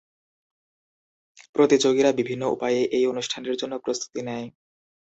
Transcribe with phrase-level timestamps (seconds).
[1.55, 4.47] প্রতিযোগীরা বিভিন্ন উপায়ে এই অনুষ্ঠানের জন্য প্রস্তুতি নেয়।